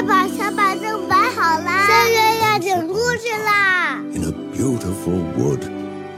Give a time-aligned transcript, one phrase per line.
[0.00, 1.86] 快把小板凳摆好啦！
[1.86, 3.98] 三月要讲故事啦。
[4.14, 5.60] In a beautiful wood,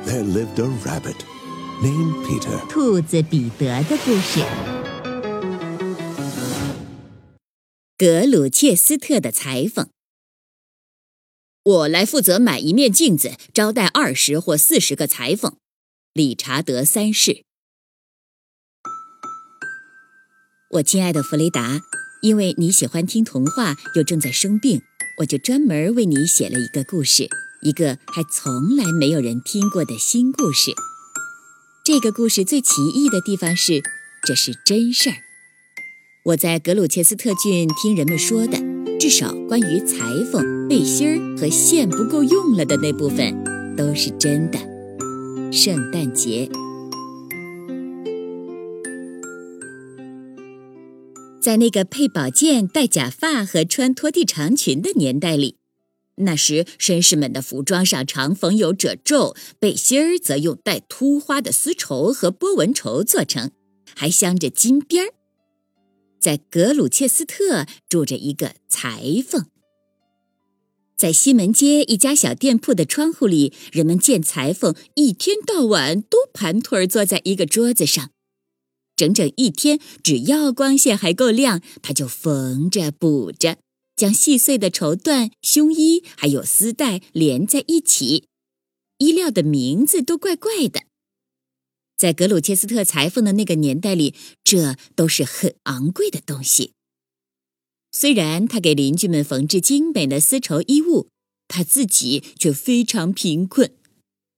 [0.06, 1.16] there lived a rabbit
[1.82, 2.64] named Peter.
[2.68, 4.40] 兔子彼得的故事。
[7.98, 9.88] 格鲁切斯特的裁缝，
[11.64, 15.56] 我来负责买一面镜子，招待二十或四十个裁缝。
[16.12, 17.42] 理查德三世，
[20.70, 21.80] 我亲爱的弗雷达，
[22.22, 24.80] 因为你喜欢听童话，又正在生病，
[25.18, 27.28] 我就专门为你写了一个故事，
[27.62, 30.70] 一个还从来没有人听过的新故事。
[31.84, 33.82] 这个故事最奇异的地方是，
[34.24, 35.16] 这是真事儿。
[36.26, 38.56] 我在格鲁切斯特郡听人们说的，
[39.00, 39.98] 至少关于裁
[40.30, 44.60] 缝、背心儿和线不够用了的那部分，都是真的。
[45.50, 46.48] 圣诞节，
[51.42, 55.56] 在那个配宝剑、戴假发和穿拖地长裙的年代里，
[56.18, 63.50] 那时绅士们的服装上常缝有褶皱，背心儿则用带凸花的丝绸和波纹绸做成，
[63.96, 65.08] 还镶着金边儿。
[66.20, 69.46] 在格鲁切斯特住着一个裁缝，
[70.96, 78.10] 在西门街一家小店铺的窗户里，人们见裁缝一天到晚都盘腿坐在一个桌子上，
[79.02, 83.58] 整整一天，只要光线还够亮，他就缝着补着，
[83.96, 88.26] 将细碎的绸缎、胸衣还有丝带连在一起，
[88.98, 90.82] 衣料的名字都怪怪的。
[91.96, 94.14] 在格鲁切斯特裁缝的那个年代里，
[94.44, 96.74] 这都是很昂贵的东西。
[97.90, 101.08] 虽然他给邻居们缝制精美的丝绸衣物，
[101.48, 103.72] 他自己却非常贫困。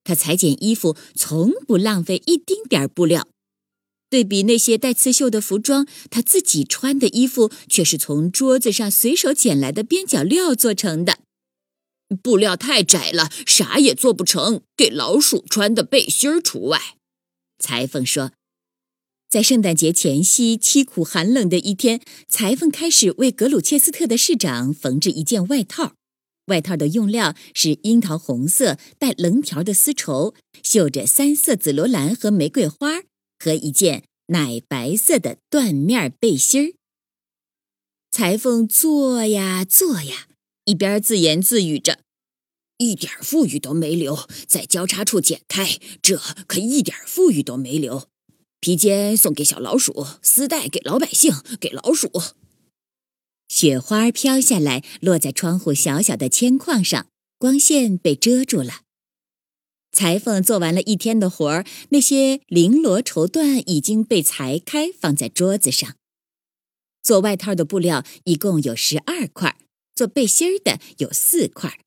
[0.05, 3.29] 他裁剪衣服从不浪费一丁点儿布料。
[4.15, 11.19] 对比那些带刺绣的服装，他自己穿的衣服却是从桌子上随手捡来的边角料做成的。
[12.23, 16.81] 布料太窄了，啥也做不成，给老鼠穿的背心儿除外。
[17.59, 18.31] 裁缝说
[19.29, 25.95] ：“在圣诞节前夕，凄苦寒冷的一天，裁缝开始为格鲁切斯特的市长缝制一件外套。
[26.47, 33.03] 外套的用料是樱桃红色带棱条的丝绸，绣着三色紫罗兰和玫瑰花，
[33.45, 36.73] 和一件奶白色的缎面背心儿。
[38.11, 40.29] 裁缝做呀做呀，
[40.65, 41.99] 一边自言自语着。”
[42.79, 46.17] 一点富裕都没留，在交叉处剪开，这
[46.47, 48.09] 可一点富裕都没留。
[48.61, 52.11] 披肩送给小老鼠，丝带给老百姓，给老鼠。
[53.49, 57.07] 雪花飘下来，落在窗户小小的铅框上，
[57.39, 58.84] 光线被遮住了。
[59.95, 65.95] 裁缝做完了一天的活儿，那些绫罗绸缎已经被裁开，放在桌子上。
[67.03, 69.57] 做外套的布料一共有十二块，
[69.95, 71.79] 做背心儿的有四块。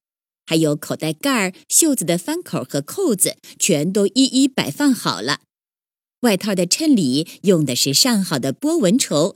[0.46, 5.42] 还有口袋盖、袖子的翻口和扣子，全都一一摆放好了。
[6.22, 9.36] 外套的衬里用的是上好的波纹绸，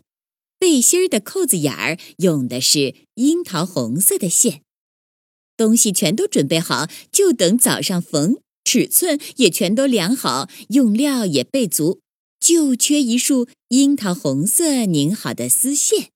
[0.58, 4.62] 背心儿的扣子眼儿用的是樱桃红色的线。
[5.58, 8.38] 东西全都准备好，就等早上缝。
[8.64, 12.00] 尺寸也全都量好，用料也备足，
[12.40, 16.10] 就缺一束樱桃红色拧好的丝线。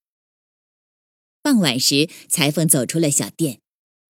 [1.42, 3.60] 傍晚时，裁缝走出了小店。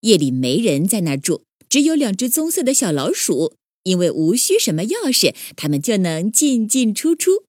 [0.01, 3.55] 夜里没人在那儿住，只有两只棕色的小老鼠。
[3.83, 7.43] 因为无需什么钥匙，它们就能进进出出。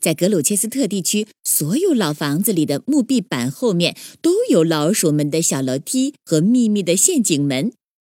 [0.00, 7.72] 在格鲁切斯特地区，所有老房子里的木壁板后面都有老鼠们的小楼梯和秘密的陷阱门。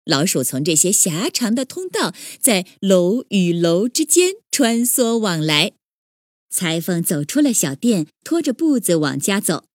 [0.08, 5.74] 老鼠从这些狭长的通道，在楼与楼之间穿梭往来。
[6.50, 9.66] 裁缝走出了小店，拖着步子往家走。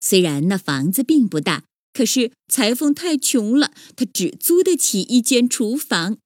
[0.00, 1.64] 虽然那房子并不大。
[1.96, 6.18] 可是裁缝太穷了，他只租得起一间厨房。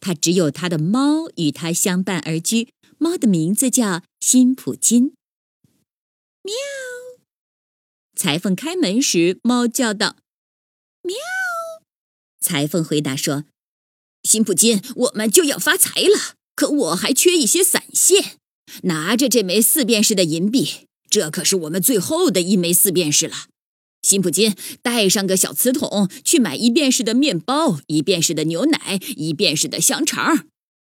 [0.00, 5.14] 他只有他的猫与他相伴而居，猫的名字叫辛普金。
[6.42, 6.52] 喵！
[8.16, 10.16] 裁缝开门时，猫叫道
[11.06, 11.14] ：“喵！”
[12.42, 13.44] 裁缝回答说
[14.28, 18.36] ：“辛普金，我们就要发财了，可我还缺一些散线。
[18.82, 20.68] 拿着这枚四便士的银币，
[21.08, 23.46] 这可是我们最后的一枚四便士了。”
[24.02, 30.46] 辛普金，带上个小瓷桶，去买一便士的面包，一便士的牛奶，一便士的香肠。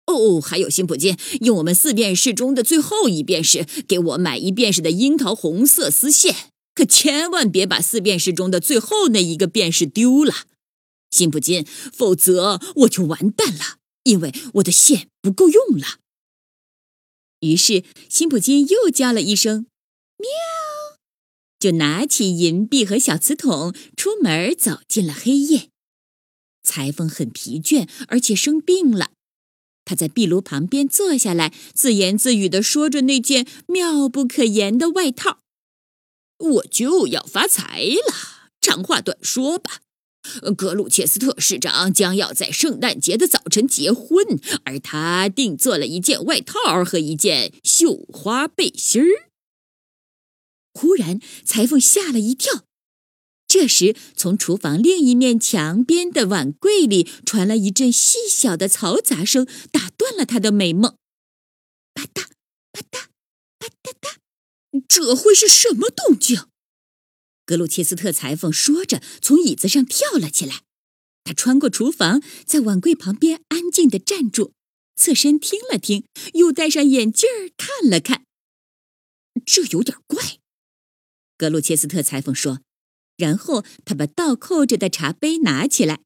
[0.06, 6.34] 哦，还有辛普金，用我们四便士中的最后一便士，给我买一便士的樱桃红色丝线。
[6.74, 10.34] 可千万别把四便士中的最后那一个便士丢了，
[11.12, 15.98] 辛普金，否则我就完蛋了，因为我的线不够用了。
[17.40, 19.66] 于是，辛普金又叫了一声
[20.18, 20.28] “喵”。
[21.60, 25.68] 就拿起银币和小瓷桶，出门走进了黑夜。
[26.64, 29.10] 裁缝很疲倦，而且生病了。
[29.84, 35.40] 他在壁炉旁边坐下来，自言自语地说着那件妙不可言的外套
[36.38, 38.50] ：“我就要发财了。
[38.60, 39.80] 长话短说吧，
[40.56, 49.30] 格鲁切斯特市长将要在圣诞节的早晨结婚，而他定做了一件外套和一件绣花背心儿。”
[50.74, 52.64] 忽然，裁缝吓了一跳。
[53.46, 60.96] 这时，从厨房另一面墙边的碗柜里传来一阵细小的嘈杂声，打断了他的美梦。
[61.92, 62.28] 啪嗒
[62.72, 63.08] 啪嗒
[63.58, 66.46] 啪嗒嗒，这会是什么动静？
[67.52, 70.62] 格鲁切斯特裁缝说着，从椅子上跳了起来。
[71.22, 74.54] 他穿过厨房，在碗柜旁边安静地站住，
[74.96, 78.24] 侧身听了听，又戴上眼镜儿看了看。
[79.44, 80.38] 这有点怪，
[81.36, 82.60] 格鲁切斯特裁缝说。
[83.18, 86.00] 然后他把倒扣着的茶杯拿起来，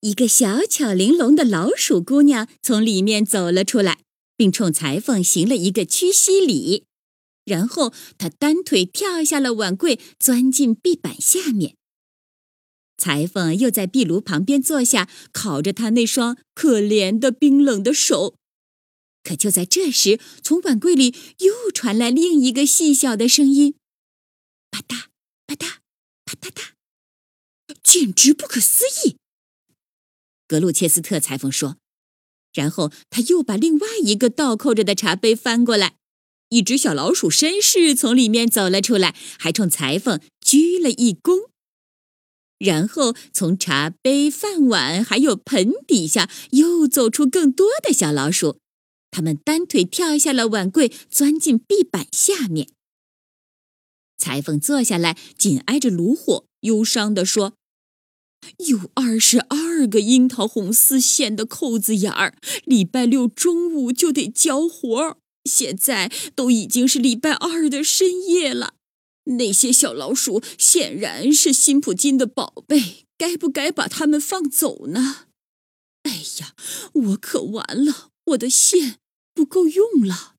[0.00, 4.00] 一个小巧玲珑的老鼠姑娘从里面走了出来，
[4.36, 6.86] 并冲裁缝行了一个屈膝礼。
[7.44, 11.76] 然后他单腿跳下了碗柜，钻进壁板下面。
[12.96, 18.36] 裁缝又在壁炉旁边坐下，烤着他那双可怜的冰冷的手。
[19.22, 23.74] 可就在这时，从碗柜里又传来另一个细小的声音
[24.70, 25.06] ：“吧嗒
[25.46, 25.78] 吧嗒。”
[26.26, 26.64] 啪嗒，
[27.82, 29.16] 简直不可思议！
[30.46, 31.76] 格鲁切斯特裁缝说。
[32.52, 35.96] 然后他又把另外一个倒扣着的茶杯翻过来，
[36.54, 41.50] 一只小老鼠绅士从里面走了出来，还冲裁缝鞠了一躬。
[42.58, 48.60] 然后从茶杯、饭碗还有盆底下又走出更多的小老鼠，
[49.10, 52.68] 他们单腿跳下了碗柜，钻进壁板下面。
[54.16, 57.54] 裁缝坐下来，紧挨着炉火，忧伤地说
[58.68, 65.16] ：“有二十二个樱桃红丝线的扣子眼儿，礼拜六中午就得交活儿。
[65.44, 68.74] 现在都已经是礼拜二的深夜了。
[69.24, 75.26] 那些小老鼠显然是辛普金的宝贝，该不该把它们放走呢？
[76.02, 76.54] 哎呀，
[76.92, 78.98] 我可完了，我的线
[79.32, 80.34] 不够用了。”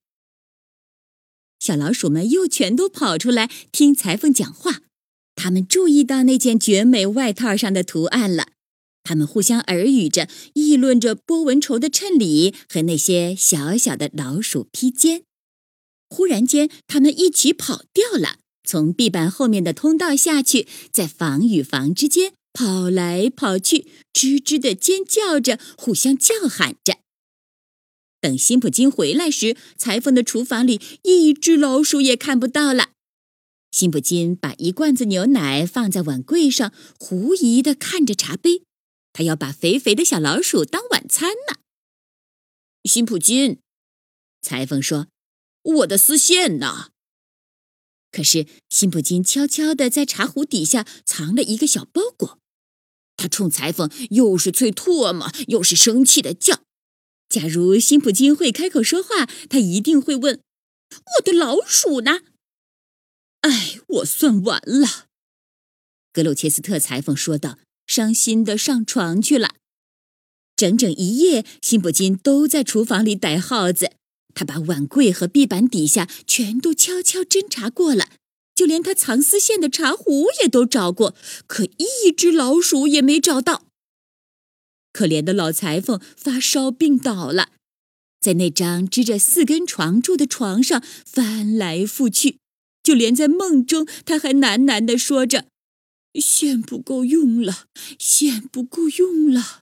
[1.59, 4.81] 小老鼠们又全都跑出来听裁缝讲话，
[5.35, 8.49] 他们注意到那件绝美外套上的图案了。
[9.05, 15.23] 他们互相耳语着，议论着波纹绸的衬里和那些小小的老鼠披肩。
[16.09, 26.97] 忽然间，他们一起跑掉了，从壁板后面的通道下去，在房与房之间跑来跑去，吱吱的尖叫着，互相叫喊着。
[28.19, 32.89] 等辛普金回来时，裁缝的厨房里一只老鼠也看不到了。
[33.71, 38.63] 辛普金把一罐子牛奶放在碗柜上，狐疑地看着茶杯。
[39.15, 41.61] 他要把肥肥的小老鼠当晚餐呢。
[42.83, 43.59] 辛普金，
[44.41, 45.07] 裁缝说
[45.63, 46.91] ：“我的丝线呢？”
[48.11, 52.39] 可是辛普金悄悄地在茶壶底下藏了一个小包裹。
[53.15, 56.63] 他冲裁缝又是啐唾沫，又是生气的叫。
[57.29, 60.41] 假如辛普金会开口说话，他一定会问
[61.17, 62.19] ：“我的老鼠呢？”
[63.39, 65.07] 哎，我算完了。”
[66.11, 69.55] 格鲁切斯特裁缝说道，伤心的上床去了。
[70.55, 73.91] 整整一夜，辛普金都在厨房里逮耗子。
[74.33, 78.09] 他把碗柜和壁板底下全都悄悄侦查过了，
[78.53, 81.15] 就连他藏丝线的茶壶也都找过，
[81.47, 83.65] 可一只老鼠也没找到。
[84.91, 87.49] 可怜的老裁缝发烧病倒了，
[88.21, 92.39] 在那张支着四根床柱的床上翻来覆去，
[92.83, 95.47] 就连在梦中，他还喃喃地说着
[96.19, 97.65] ：“线不够用了，
[97.99, 99.61] 线不够用了。”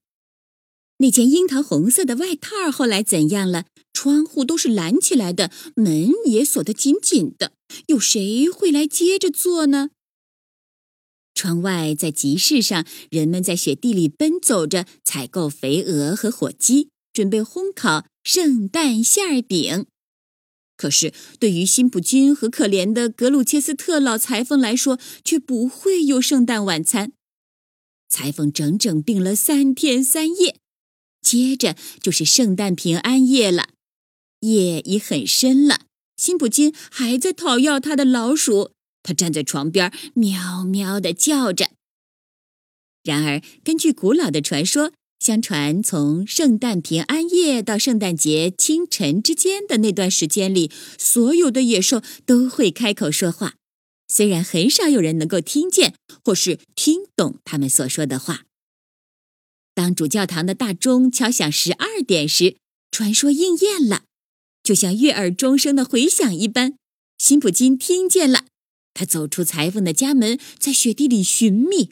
[0.97, 3.65] 那件樱桃红色的外套后来怎样了？
[3.91, 7.53] 窗户都是拦起来的，门也锁得紧紧的，
[7.87, 9.89] 有谁会来接着做呢？
[11.35, 19.85] 窗外，在集市上，人们在雪地里奔走着，采购肥鹅和火鸡，准备烘烤圣诞馅饼。
[20.75, 27.13] 可是，对于辛普金和可怜的格鲁切斯特老裁缝来说，却不会有圣诞晚餐。
[28.09, 30.57] 裁缝整整病了三天三夜，
[31.21, 33.69] 接着就是圣诞平安夜了。
[34.41, 35.81] 夜已很深了，
[36.17, 38.71] 辛普金还在讨要他的老鼠。
[39.01, 41.69] 他站在床边，喵喵地叫着。
[43.03, 44.91] 然而，根据古老的传说，
[45.23, 53.53] 相传从圣诞平安夜到圣诞节清晨之间的那段时间里，所有的野兽都会开口说话。
[54.09, 58.43] 虽然很少有人能够听见或是听懂他们所说的话。
[59.73, 62.57] 当主教堂的大钟敲响十二点时，
[62.91, 64.03] 传说应验了，
[64.61, 66.73] 就像悦耳钟声的回响一般。
[67.17, 68.43] 辛普金听见了，
[68.93, 71.91] 他走出裁缝的家门，在雪地里寻觅。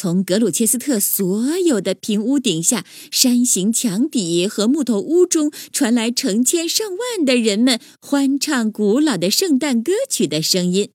[0.00, 10.90] 从格鲁切斯特所有的平屋顶下、山形墙底和木头屋中传来成千上万的人们欢唱古老的圣诞歌曲的声音。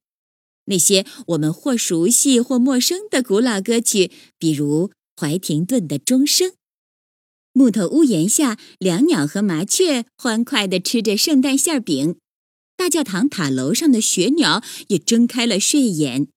[0.67, 6.53] 那些我们或熟悉或陌生的古老歌曲，比如怀廷顿的钟声。
[7.51, 12.15] 木头屋檐下，两鸟和麻雀欢快地吃着圣诞馅饼。
[12.77, 16.29] 大教堂塔楼上的雪鸟也睁开了睡眼。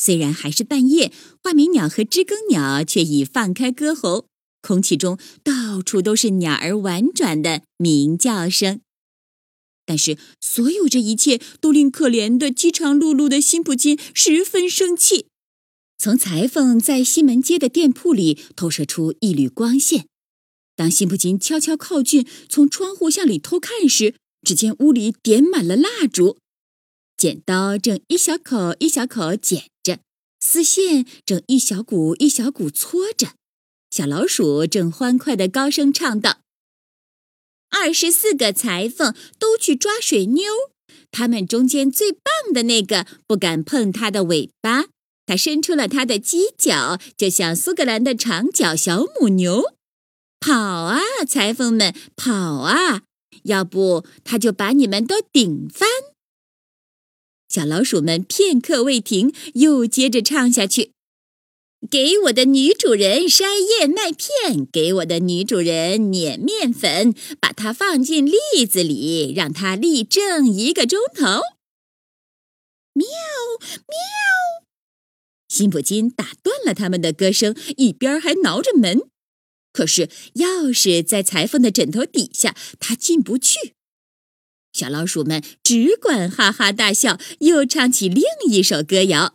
[0.00, 1.12] 虽然还是半夜，
[1.42, 4.26] 画眉鸟和知更鸟却已放开歌喉，
[4.62, 8.80] 空气中到处都是鸟儿婉转的鸣叫声。
[9.84, 15.26] 但是，所有这一切都令可怜的饥肠辘辘的辛普金十分生气。
[15.96, 20.06] 从裁缝在西门街的店铺里投射出一缕光线。
[20.76, 24.14] 当辛普金悄悄靠近，从窗户向里偷看时，
[24.46, 26.38] 只见屋里点满了蜡烛。
[27.18, 29.98] 剪刀正一小口一小口剪着，
[30.38, 33.32] 丝线正一小股一小股搓着，
[33.90, 36.38] 小老鼠正欢快的高声唱道
[37.70, 40.52] ：“二十四个裁缝都去抓水妞，
[41.10, 42.22] 他们中间最棒
[42.54, 44.84] 的那个不敢碰它的尾巴，
[45.26, 49.74] 它伸出了它的犄角，就像苏格兰的长角小母牛。
[50.38, 53.02] 跑啊，裁缝们，跑啊！
[53.42, 55.88] 要不，它就把你们都顶翻。”
[57.48, 60.92] 小老鼠们片刻未停，又接着唱下去
[61.90, 63.44] ：“给我的女主人筛
[63.80, 71.24] 燕麦片，给我的女主人碾面粉，把它放进栗子里，让它立正一个钟头。”
[72.92, 73.06] 喵
[73.70, 74.66] 喵！
[75.48, 79.08] 辛普金打断了他们的歌声，一边还挠着门。
[79.72, 83.74] 可是钥匙在裁缝的枕头底下，他进不去。
[84.78, 89.34] 小老鼠们只管哈哈大笑，又唱起另一首歌谣：“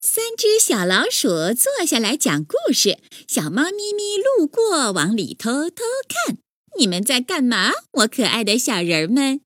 [0.00, 6.38] 三只小老鼠坐下来讲故事，小猫咪咪路过往里偷偷看。
[6.78, 7.72] 你们在干嘛？
[7.94, 9.40] 我可爱的小人们，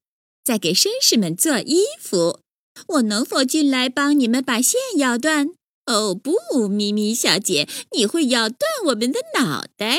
[0.44, 2.40] 在给绅士们做衣服。
[2.88, 5.48] 我能否进来帮你们把线咬断？
[5.86, 9.98] 哦不，咪咪小姐，你会咬断我们的脑袋。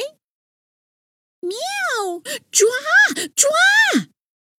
[1.41, 1.57] 喵，
[2.51, 2.67] 抓
[3.35, 3.49] 抓！”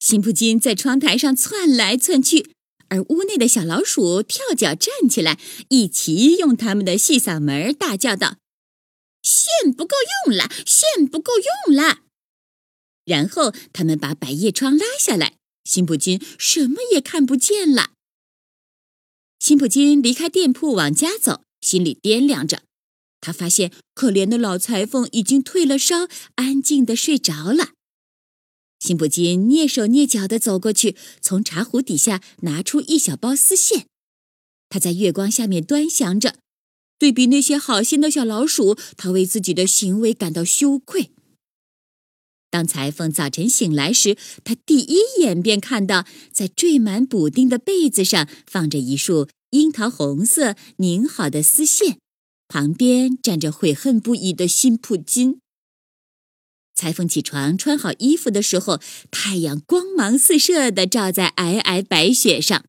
[0.07, 2.53] 辛普金在窗台上窜来窜去，
[2.91, 5.37] 而屋内的小老鼠跳脚站起来，
[5.71, 8.37] 一齐用他们的细嗓门大叫道
[9.21, 9.97] ：“线不够
[10.29, 11.33] 用了，线不够
[11.67, 12.03] 用了！”
[13.05, 17.91] 然后他们把百叶窗拉下来，辛普金什么也看不见了。
[19.41, 22.63] 辛普金离开店铺往家走，心里掂量着，
[23.21, 27.71] 他发现可怜的老裁缝已经退了烧，安静的睡着了。
[28.79, 33.87] 辛普金蹑手蹑脚地走过去，从茶壶底下拿出一小包丝线。
[34.69, 36.37] 他在月光下面端详着，
[36.99, 41.11] 对比那些好心的小老鼠，他为自己的行为感到羞愧。
[42.51, 51.99] 当裁缝早晨醒来时，他第一眼便看到，在缀满补丁的被子上放着一束樱桃红色拧好的丝线，
[52.49, 55.41] 旁边站着悔恨不已的辛普金。
[56.77, 58.81] 裁缝起床、穿好衣服的时候，
[59.11, 62.65] 太阳光芒四射地照在皑皑白雪上。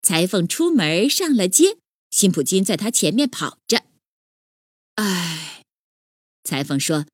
[0.00, 1.76] 裁缝出门上了街，
[2.10, 3.82] 辛普金在他前面跑着。
[4.94, 5.64] 唉，
[6.44, 7.06] 裁缝说：“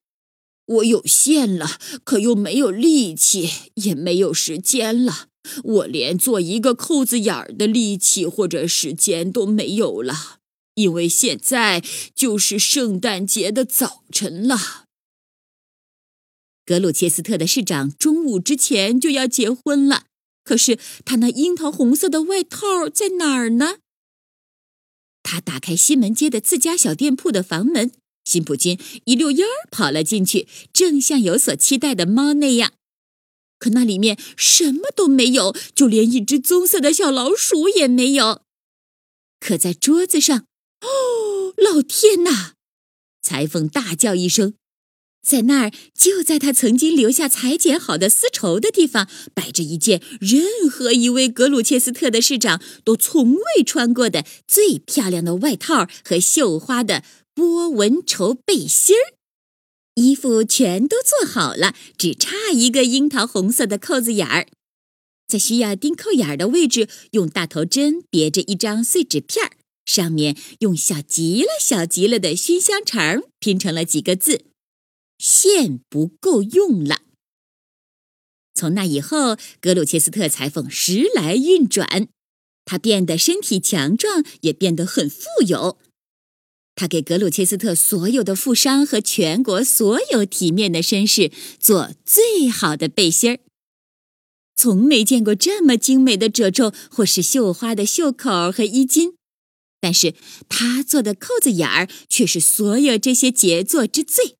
[0.67, 5.29] 我有限了，可又没有力气，也没有时间了。
[5.65, 10.41] 我连做一个扣子眼儿的力气或者时间都没有了，
[10.75, 11.83] 因为现在
[12.15, 14.85] 就是圣诞节的早晨了。”
[16.69, 20.05] 格鲁切斯特的市长中午之前就要结婚了，
[20.45, 23.79] 可是他那樱桃红色的外套在哪儿呢？
[25.23, 27.91] 他打开西门街的自家小店铺的房门，
[28.23, 32.75] 辛普金一溜烟儿跑了进去，正像有所期待的猫那样。
[33.59, 38.43] 可那里面什么都没有，就连一只棕色的小老鼠也没有。
[39.41, 40.41] 可在桌子上，
[40.83, 42.57] 哦，老天哪！
[43.23, 44.53] 裁缝大叫一声。
[45.29, 57.05] 在那儿，就在他曾经留下裁剪好的丝绸的地方，摆着一件任何一位格鲁切斯特的市长都从未穿过的最漂亮的外套和绣花的
[57.35, 59.13] 波纹绸背心儿。
[59.97, 64.47] 衣服全都做好了，只差一个樱桃红色的扣子眼儿。
[65.27, 69.53] 在需要钉扣眼儿的位置，用大头针别着一张碎纸片儿
[69.85, 74.41] 上面用小极了、小极了的熏香肠拼成了几个字
[75.19, 77.03] ：“线不够用了。”
[78.55, 82.09] 从那以后，格鲁切斯特裁缝时来运转，
[82.65, 85.79] 他变得身体强壮，也变得很富有。
[86.75, 93.41] 他给格鲁切斯特所有的富商和全国所有体面的绅士做最好的背心儿。
[94.55, 99.15] 从没见过这么精美的褶皱，或是绣花的袖口和衣襟，
[99.81, 100.15] 但是
[100.49, 104.38] 他做的扣子眼儿却是所有这些杰作之最。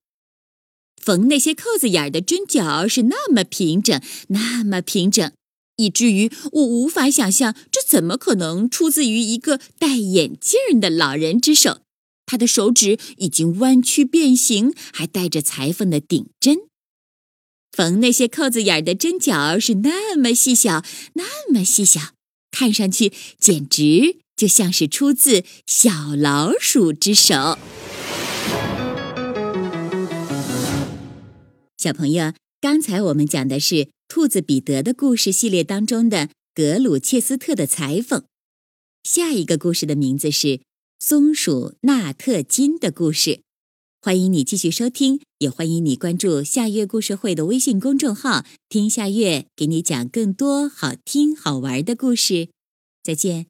[1.01, 5.33] 缝那些扣子眼儿的针脚是那么平整，那么平整，
[5.77, 11.81] 以至于我无法想象这怎么可能出自于一个戴眼镜的老人之手。
[12.27, 16.59] 他的手指已经弯曲变形，还带着裁缝的顶针。
[17.73, 22.13] 缝那些扣子眼儿的针脚是那么细小，那么细小，
[22.51, 27.57] 看上去简直就像是出自小老鼠之手。
[31.79, 33.75] 小朋友，刚才我们讲的是
[34.09, 38.25] 《兔子彼得的故事》系列当中的格鲁切斯特的裁缝，
[39.05, 40.61] 下一个故事的名字是
[40.99, 43.43] 松鼠纳特金的故事。
[44.03, 52.49] 欢迎你继续收听，也欢迎你关注夏月故事会的微信公众号，听夏月给你讲更多好听好玩的故事。
[53.05, 53.47] 再见。